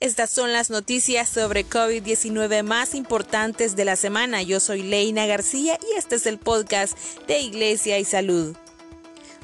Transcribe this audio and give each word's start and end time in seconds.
Estas 0.00 0.30
son 0.30 0.52
las 0.52 0.70
noticias 0.70 1.28
sobre 1.28 1.66
COVID-19 1.66 2.62
más 2.62 2.94
importantes 2.94 3.74
de 3.74 3.84
la 3.84 3.96
semana. 3.96 4.42
Yo 4.42 4.60
soy 4.60 4.84
Leina 4.84 5.26
García 5.26 5.76
y 5.92 5.98
este 5.98 6.14
es 6.14 6.26
el 6.26 6.38
podcast 6.38 6.96
de 7.26 7.40
Iglesia 7.40 7.98
y 7.98 8.04
Salud. 8.04 8.56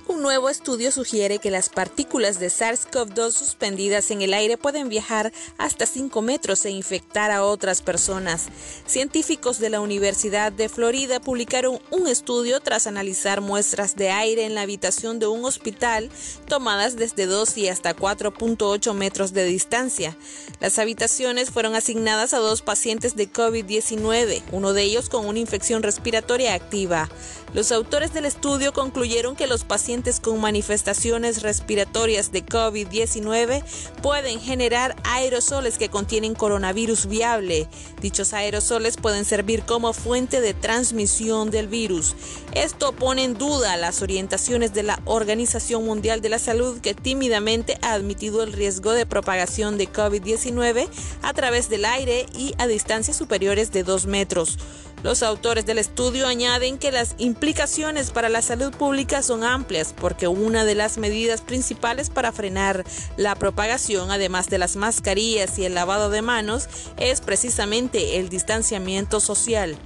Un 0.07 0.21
nuevo 0.21 0.51
estudio 0.51 0.93
sugiere 0.93 1.39
que 1.39 1.51
las 1.51 1.71
partículas 1.71 2.39
de 2.39 2.49
SARS-CoV-2 2.49 3.31
suspendidas 3.33 4.11
en 4.11 4.21
el 4.21 4.35
aire 4.35 4.59
pueden 4.59 4.91
viajar 4.91 5.33
hasta 5.57 5.87
5 5.87 6.21
metros 6.21 6.67
e 6.67 6.71
infectar 6.71 7.31
a 7.31 7.43
otras 7.43 7.81
personas. 7.81 8.49
Científicos 8.87 9.59
de 9.61 9.71
la 9.71 9.81
Universidad 9.81 10.53
de 10.53 10.69
Florida 10.69 11.21
publicaron 11.21 11.79
un 11.91 12.07
estudio 12.07 12.61
tras 12.61 12.87
analizar 12.87 13.41
muestras 13.41 13.97
de 13.97 14.11
aire 14.11 14.45
en 14.45 14.55
la 14.55 14.61
habitación 14.61 15.19
de 15.19 15.27
un 15.27 15.43
hospital 15.47 16.11
tomadas 16.49 16.97
desde 16.97 17.25
2 17.25 17.57
y 17.57 17.69
hasta 17.69 17.97
4.8 17.97 18.93
metros 18.93 19.33
de 19.33 19.45
distancia. 19.45 20.19
Las 20.61 20.79
habitaciones 20.79 21.49
fueron 21.49 21.75
asignadas 21.75 22.35
a 22.35 22.39
dos 22.39 22.61
pacientes 22.61 23.17
de 23.17 23.33
COVID-19, 23.33 24.43
uno 24.53 24.75
de 24.75 24.83
ellos 24.83 25.09
con 25.09 25.25
una 25.25 25.39
infección 25.39 25.83
respiratoria 25.83 26.53
activa. 26.53 27.09
Los 27.55 27.71
autores 27.71 28.13
del 28.13 28.25
estudio 28.25 28.73
concluyeron 28.73 29.37
que 29.37 29.47
los 29.47 29.63
pacientes 29.63 29.94
con 30.21 30.41
manifestaciones 30.41 31.43
respiratorias 31.43 32.33
de 32.33 32.45
COVID-19 32.45 33.63
pueden 34.03 34.41
generar 34.41 34.97
aerosoles 35.05 35.79
que 35.79 35.89
contienen 35.89 36.35
coronavirus 36.35 37.07
viable. 37.07 37.69
Dichos 38.01 38.33
aerosoles 38.33 38.97
pueden 38.97 39.25
servir 39.25 39.63
como 39.63 39.93
fuente 39.93 40.41
de 40.41 40.53
transmisión 40.53 41.53
del 41.53 41.69
virus. 41.69 42.17
Esto 42.55 42.91
pone 42.91 43.23
en 43.23 43.35
duda 43.35 43.77
las 43.77 44.03
orientaciones 44.03 44.75
de 44.75 44.83
la 44.83 45.01
Organización 45.05 45.85
Mundial 45.85 46.21
de 46.21 46.29
la 46.29 46.41
Salud 46.41 46.81
que 46.81 46.95
tímidamente 46.95 47.79
ha 47.81 47.93
admitido 47.93 48.43
el 48.43 48.53
riesgo 48.53 48.93
de 48.93 49.07
propagación 49.07 49.79
de 49.79 49.89
COVID-19 49.89 50.89
a 51.23 51.33
través 51.35 51.69
del 51.69 51.85
aire 51.85 52.27
y 52.37 52.53
a 52.59 52.67
distancias 52.67 53.17
superiores 53.17 53.71
de 53.71 53.85
2 53.85 54.07
metros. 54.07 54.59
Los 55.05 55.23
autores 55.23 55.67
del 55.67 55.77
estudio 55.77 56.27
añaden 56.27 56.79
que 56.79 56.91
las 56.91 57.15
implicaciones 57.19 58.11
para 58.11 58.31
la 58.31 58.41
salud 58.41 58.73
pública 58.73 59.23
son 59.23 59.45
amplias 59.45 59.93
porque 59.93 60.29
una 60.29 60.65
de 60.65 60.75
las 60.75 60.97
medidas 60.97 61.43
principales 61.43 62.09
para 62.09 62.33
frenar 62.33 62.87
la 63.19 63.35
propagación, 63.35 64.11
además 64.11 64.49
de 64.49 64.57
las 64.57 64.77
mascarillas 64.77 65.59
y 65.59 65.67
el 65.67 65.75
lavado 65.75 66.09
de 66.09 66.23
manos, 66.23 66.71
es 66.97 67.21
precisamente 67.21 68.19
el 68.19 68.31
distanciamiento 68.31 69.21
social. 69.21 69.77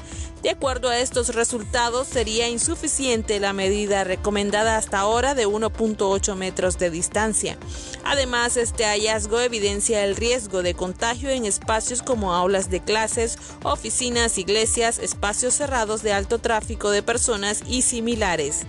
De 0.42 0.50
acuerdo 0.50 0.89
a 0.89 0.98
estos 0.98 1.34
resultados, 1.34 2.06
sería 2.06 2.48
insuficiente 2.48 3.41
la 3.41 3.52
medida 3.52 4.05
recomendada 4.05 4.77
hasta 4.77 5.00
ahora 5.00 5.34
de 5.34 5.48
1.8 5.48 6.36
metros 6.36 6.78
de 6.78 6.91
distancia. 6.91 7.58
Además, 8.05 8.56
este 8.56 8.84
hallazgo 8.84 9.41
evidencia 9.41 10.05
el 10.05 10.14
riesgo 10.14 10.62
de 10.62 10.74
contagio 10.74 11.30
en 11.30 11.44
espacios 11.44 12.02
como 12.02 12.34
aulas 12.34 12.70
de 12.70 12.78
clases, 12.78 13.36
oficinas, 13.64 14.39
iglesias, 14.39 15.00
espacios 15.09 15.55
cerrados 15.55 16.03
de 16.03 16.12
alto 16.12 16.39
tráfico 16.39 16.91
de 16.91 17.03
personas 17.03 17.62
y 17.67 17.83
similares. 17.83 18.67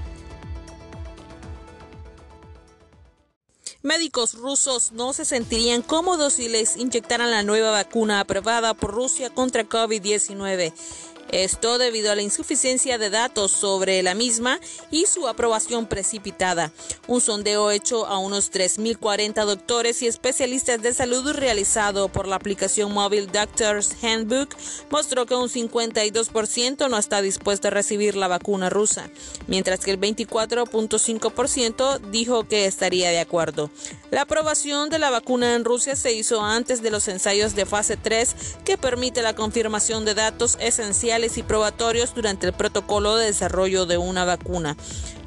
Médicos 3.81 4.33
rusos 4.33 4.91
no 4.91 5.13
se 5.13 5.23
sentirían 5.23 5.81
cómodos 5.81 6.33
si 6.33 6.49
les 6.49 6.75
inyectaran 6.75 7.31
la 7.31 7.43
nueva 7.43 7.71
vacuna 7.71 8.19
aprobada 8.19 8.73
por 8.73 8.93
Rusia 8.93 9.29
contra 9.29 9.63
COVID-19. 9.63 10.73
Esto 11.31 11.77
debido 11.77 12.11
a 12.11 12.15
la 12.15 12.23
insuficiencia 12.23 12.97
de 12.97 13.09
datos 13.09 13.51
sobre 13.51 14.01
la 14.01 14.15
misma 14.15 14.59
y 14.89 15.05
su 15.05 15.27
aprobación 15.27 15.85
precipitada. 15.85 16.71
Un 17.07 17.19
sondeo 17.21 17.71
hecho 17.71 18.07
a 18.07 18.17
unos 18.17 18.51
3.040 18.51 19.45
doctores 19.45 20.01
y 20.01 20.07
especialistas 20.07 20.81
de 20.81 20.93
salud 20.93 21.33
realizado 21.33 22.09
por 22.09 22.27
la 22.27 22.37
aplicación 22.37 22.91
móvil 22.91 23.31
Doctors 23.31 24.03
Handbook 24.03 24.55
mostró 24.89 25.25
que 25.25 25.35
un 25.35 25.49
52% 25.49 26.89
no 26.89 26.97
está 26.97 27.21
dispuesto 27.21 27.67
a 27.67 27.71
recibir 27.71 28.15
la 28.15 28.27
vacuna 28.27 28.69
rusa, 28.69 29.09
mientras 29.47 29.81
que 29.81 29.91
el 29.91 29.99
24.5% 29.99 31.99
dijo 32.11 32.47
que 32.47 32.65
estaría 32.65 33.11
de 33.11 33.19
acuerdo. 33.19 33.69
La 34.11 34.21
aprobación 34.21 34.89
de 34.89 34.97
la 34.97 35.11
vacuna 35.11 35.53
en 35.53 35.63
Rusia 35.63 35.95
se 35.95 36.11
hizo 36.13 36.41
antes 36.41 36.81
de 36.81 36.89
los 36.89 37.07
ensayos 37.07 37.53
de 37.53 37.67
fase 37.67 37.95
3 37.95 38.35
que 38.65 38.75
permite 38.75 39.21
la 39.21 39.35
confirmación 39.35 40.03
de 40.03 40.15
datos 40.15 40.57
esenciales 40.59 41.37
y 41.37 41.43
probatorios 41.43 42.15
durante 42.15 42.47
el 42.47 42.53
protocolo 42.53 43.17
de 43.17 43.27
desarrollo 43.27 43.85
de 43.85 43.99
una 43.99 44.25
vacuna. 44.25 44.75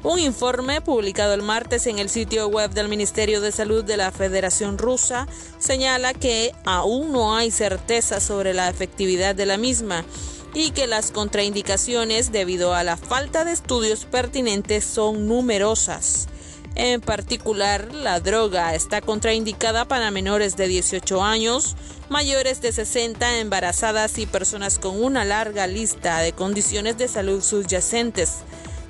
Un 0.03 0.19
informe 0.19 0.81
publicado 0.81 1.33
el 1.33 1.43
martes 1.43 1.87
en 1.87 1.97
el 1.97 2.09
sitio 2.09 2.49
web 2.49 2.71
del 2.71 2.89
Ministerio 2.89 3.39
de 3.39 3.53
Salud 3.53 3.85
de 3.85 3.95
la 3.95 4.11
Federación 4.11 4.77
Rusa 4.77 5.29
señala 5.59 6.13
que 6.13 6.53
aún 6.65 7.13
no 7.13 7.37
hay 7.37 7.51
certeza 7.51 8.19
sobre 8.19 8.53
la 8.53 8.69
efectividad 8.69 9.33
de 9.33 9.45
la 9.45 9.55
misma 9.55 10.03
y 10.53 10.71
que 10.71 10.87
las 10.87 11.11
contraindicaciones 11.11 12.33
debido 12.33 12.73
a 12.73 12.83
la 12.83 12.97
falta 12.97 13.45
de 13.45 13.53
estudios 13.53 14.03
pertinentes 14.03 14.83
son 14.83 15.25
numerosas. 15.25 16.27
En 16.75 17.01
particular, 17.01 17.93
la 17.93 18.19
droga 18.19 18.73
está 18.73 18.99
contraindicada 19.01 19.85
para 19.85 20.09
menores 20.09 20.57
de 20.57 20.67
18 20.67 21.23
años, 21.23 21.75
mayores 22.09 22.61
de 22.61 22.71
60, 22.71 23.39
embarazadas 23.39 24.17
y 24.17 24.25
personas 24.25 24.79
con 24.79 25.01
una 25.03 25.23
larga 25.23 25.67
lista 25.67 26.19
de 26.19 26.33
condiciones 26.33 26.97
de 26.97 27.07
salud 27.07 27.43
subyacentes. 27.43 28.39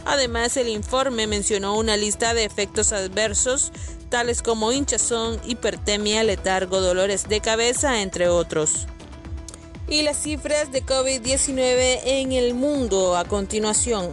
Además, 0.05 0.55
el 0.55 0.69
informe 0.69 1.27
mencionó 1.27 1.75
una 1.75 1.97
lista 1.97 2.33
de 2.33 2.45
efectos 2.45 2.93
adversos, 2.93 3.73
tales 4.09 4.41
como 4.41 4.71
hinchazón, 4.71 5.41
hipertemia, 5.45 6.23
letargo, 6.23 6.79
dolores 6.79 7.27
de 7.27 7.41
cabeza, 7.41 8.01
entre 8.01 8.29
otros. 8.29 8.87
Y 9.89 10.03
las 10.03 10.17
cifras 10.17 10.71
de 10.71 10.85
COVID-19 10.85 11.99
en 12.05 12.31
el 12.31 12.53
mundo 12.53 13.17
a 13.17 13.25
continuación. 13.25 14.09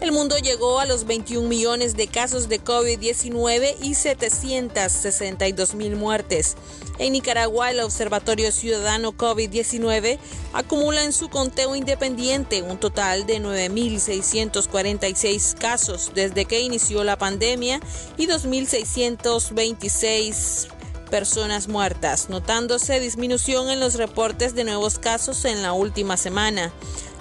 El 0.00 0.12
mundo 0.12 0.38
llegó 0.38 0.78
a 0.80 0.86
los 0.86 1.04
21 1.04 1.46
millones 1.46 1.94
de 1.94 2.08
casos 2.08 2.48
de 2.48 2.64
COVID-19 2.64 3.76
y 3.82 3.94
762 3.94 5.74
mil 5.74 5.94
muertes. 5.94 6.56
En 6.98 7.12
Nicaragua, 7.12 7.70
el 7.70 7.80
Observatorio 7.80 8.50
Ciudadano 8.50 9.12
COVID-19 9.12 10.18
acumula 10.54 11.04
en 11.04 11.12
su 11.12 11.28
conteo 11.28 11.76
independiente 11.76 12.62
un 12.62 12.78
total 12.78 13.26
de 13.26 13.40
9.646 13.40 15.54
casos 15.58 16.12
desde 16.14 16.46
que 16.46 16.60
inició 16.60 17.04
la 17.04 17.18
pandemia 17.18 17.78
y 18.16 18.26
2.626 18.26 20.68
personas 21.10 21.68
muertas, 21.68 22.30
notándose 22.30 23.00
disminución 23.00 23.68
en 23.68 23.80
los 23.80 23.96
reportes 23.96 24.54
de 24.54 24.64
nuevos 24.64 24.98
casos 24.98 25.44
en 25.44 25.62
la 25.62 25.74
última 25.74 26.16
semana. 26.16 26.72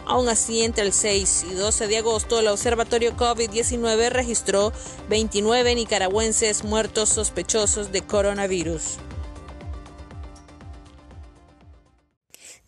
Aún 0.10 0.28
así, 0.28 0.64
entre 0.64 0.86
el 0.86 0.92
6 0.92 1.46
y 1.52 1.54
12 1.54 1.86
de 1.88 2.00
agosto, 2.00 2.40
el 2.40 2.48
Observatorio 2.48 3.16
COVID-19 3.16 4.10
registró 4.10 4.74
29 5.08 5.76
nicaragüenses 5.76 6.64
muertos 6.64 7.10
sospechosos 7.10 7.92
de 7.92 8.02
coronavirus. 8.02 8.98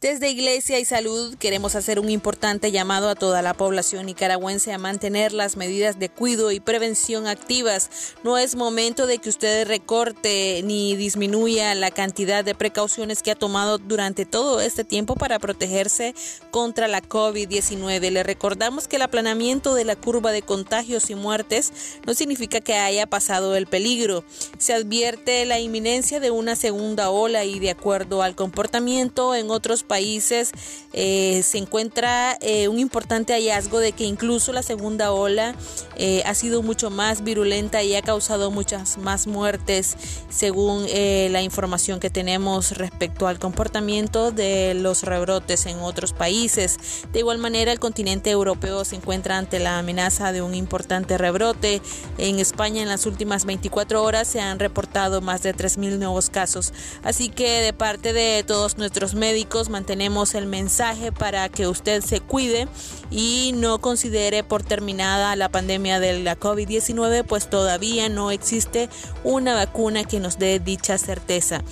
Desde 0.02 0.32
Iglesia 0.32 0.80
y 0.80 0.86
Salud 0.86 1.36
queremos 1.38 1.76
hacer 1.76 2.00
un 2.00 2.10
importante 2.10 2.72
llamado 2.72 3.08
a 3.08 3.14
toda 3.14 3.44
la 3.44 3.54
población 3.54 4.08
nicaragüense 4.08 4.74
a 4.74 4.80
mantener 4.80 5.32
las 5.32 5.58
medidas 5.58 6.00
de 6.00 6.10
cuidado 6.10 6.52
y 6.52 6.60
prevención 6.60 7.28
activas. 7.28 8.16
No 8.24 8.40
es 8.40 8.56
momento 8.56 9.06
de 9.06 9.20
que 9.20 9.30
usted 9.30 9.68
recorte 9.68 10.62
ni 10.64 10.96
disminuya 10.96 11.76
la 11.76 11.92
cantidad 11.92 12.44
de 12.44 12.56
precauciones 12.56 13.22
que 13.22 13.30
ha 13.30 13.36
tomado 13.36 13.78
durante 13.78 14.26
todo 14.26 14.60
este 14.60 14.84
tiempo 14.84 15.14
para 15.14 15.38
protegerse 15.38 16.16
contra 16.50 16.88
la 16.88 17.04
COVID-19. 17.04 18.10
Le 18.10 18.24
recordamos 18.24 18.88
que 18.88 18.96
el 18.96 19.04
aplanamiento 19.04 19.76
de 19.76 19.86
la 19.86 19.96
curva 19.96 20.32
de 20.32 20.42
contagios 20.42 21.12
y 21.12 21.16
muertes 21.16 22.00
no 22.08 22.16
significa 22.16 22.60
que 22.60 22.74
haya 22.74 23.06
pasado 23.06 23.56
el 23.56 23.68
peligro. 23.68 24.24
Se 24.58 24.74
advierte 24.74 25.46
la 25.46 25.60
inminencia 25.60 26.20
de 26.20 26.32
una 26.32 26.56
segunda 26.56 27.12
ola 27.12 27.46
y 27.46 27.60
de 27.60 27.70
acuerdo 27.70 28.24
al 28.24 28.34
comportamiento 28.34 29.36
en 29.36 29.52
otros 29.52 29.84
países 29.92 30.54
eh, 30.94 31.42
se 31.44 31.58
encuentra 31.58 32.38
eh, 32.40 32.70
un 32.70 32.80
importante 32.80 33.34
hallazgo 33.34 33.80
de 33.80 33.92
que 33.92 34.06
incluso 34.06 34.54
la 34.54 34.64
segunda 34.64 35.12
ola 35.12 35.54
eh, 35.98 36.24
ha 36.26 36.34
sido 36.34 36.62
mucho 36.62 36.90
más 36.90 37.26
virulenta 37.26 37.84
y 37.84 37.94
ha 37.96 38.02
causado 38.02 38.52
muchas 38.52 38.98
más 38.98 39.28
muertes 39.28 39.98
según 40.30 40.86
la 40.86 41.42
información 41.42 42.00
que 42.00 42.10
tenemos 42.10 42.78
respecto 42.78 43.28
al 43.28 43.38
comportamiento 43.38 44.32
de 44.32 44.74
los 44.74 45.04
rebrotes 45.04 45.66
en 45.66 45.80
otros 45.80 46.14
países. 46.14 46.78
De 47.12 47.20
igual 47.20 47.38
manera, 47.38 47.72
el 47.72 47.80
continente 47.80 48.30
europeo 48.32 48.86
se 48.86 48.96
encuentra 48.96 49.38
ante 49.38 49.60
la 49.60 49.78
amenaza 49.78 50.32
de 50.32 50.42
un 50.42 50.56
importante 50.56 51.18
rebrote. 51.18 51.82
En 52.18 52.40
España 52.40 52.82
en 52.82 52.88
las 52.88 53.06
últimas 53.06 53.46
24 53.46 54.02
horas 54.02 54.28
se 54.28 54.40
han 54.40 54.60
reportado 54.60 55.22
más 55.22 55.44
de 55.44 55.54
3.000 55.54 55.98
nuevos 55.98 56.30
casos. 56.30 56.74
Así 57.04 57.30
que 57.30 57.62
de 57.62 57.74
parte 57.74 58.14
de 58.14 58.44
todos 58.48 58.78
nuestros 58.78 59.16
médicos, 59.16 59.70
mantenemos 59.82 60.36
el 60.36 60.46
mensaje 60.46 61.12
para 61.12 61.50
que 61.50 61.66
usted 61.66 62.04
se 62.04 62.20
cuide 62.20 62.68
y 63.10 63.52
no 63.56 63.82
considere 63.82 64.44
por 64.44 64.62
terminada 64.62 65.36
la 65.36 65.50
pandemia 65.50 66.00
de 66.00 66.20
la 66.20 66.40
COVID-19, 66.40 67.26
pues 67.26 67.50
todavía 67.50 68.08
no 68.08 68.30
existe 68.30 68.90
una 69.24 69.56
vacuna 69.56 70.04
que 70.04 70.20
nos 70.20 70.38
dé 70.38 70.60
dicha 70.60 71.00
certeza. 71.00 71.64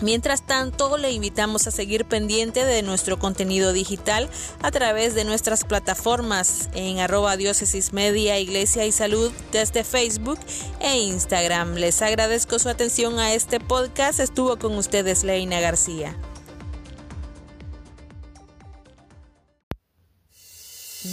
Mientras 0.00 0.46
tanto, 0.46 0.96
le 0.96 1.12
invitamos 1.12 1.68
a 1.68 1.70
seguir 1.70 2.04
pendiente 2.06 2.64
de 2.64 2.82
nuestro 2.82 3.20
contenido 3.20 3.72
digital 3.72 4.28
a 4.60 4.72
través 4.72 5.14
de 5.14 5.24
nuestras 5.24 5.64
plataformas 5.64 6.68
en 6.74 6.98
arroba 6.98 7.36
diócesis 7.36 7.92
media, 7.92 8.40
iglesia 8.40 8.84
y 8.84 8.90
salud 8.90 9.30
desde 9.52 9.84
Facebook 9.84 10.40
e 10.80 10.98
Instagram. 10.98 11.74
Les 11.74 12.02
agradezco 12.02 12.58
su 12.58 12.68
atención 12.68 13.20
a 13.20 13.32
este 13.32 13.60
podcast. 13.60 14.18
Estuvo 14.18 14.56
con 14.58 14.76
ustedes 14.76 15.22
Leina 15.22 15.60
García. 15.60 16.16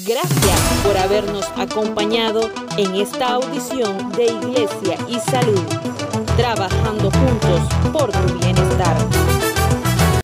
Gracias 0.07 0.59
por 0.83 0.95
habernos 0.97 1.45
acompañado 1.57 2.51
en 2.77 2.93
esta 2.93 3.33
audición 3.33 4.11
de 4.11 4.25
Iglesia 4.25 4.97
y 5.07 5.19
Salud 5.19 5.63
trabajando 6.37 7.09
juntos 7.09 7.61
por 7.91 8.11
tu 8.11 8.39
bienestar. 8.39 9.34